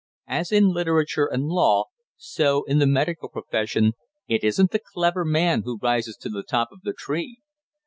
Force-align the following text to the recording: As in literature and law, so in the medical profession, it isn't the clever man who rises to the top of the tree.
As 0.25 0.51
in 0.51 0.69
literature 0.73 1.27
and 1.27 1.43
law, 1.45 1.85
so 2.17 2.63
in 2.63 2.79
the 2.79 2.87
medical 2.87 3.29
profession, 3.29 3.93
it 4.27 4.43
isn't 4.43 4.71
the 4.71 4.79
clever 4.83 5.23
man 5.23 5.61
who 5.63 5.77
rises 5.79 6.17
to 6.21 6.29
the 6.29 6.41
top 6.41 6.69
of 6.71 6.81
the 6.81 6.93
tree. 6.93 7.41